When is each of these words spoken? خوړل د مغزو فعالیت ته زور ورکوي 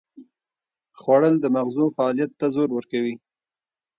خوړل 0.99 1.35
د 1.41 1.45
مغزو 1.55 1.85
فعالیت 1.95 2.31
ته 2.39 2.45
زور 2.55 2.69
ورکوي 2.73 3.15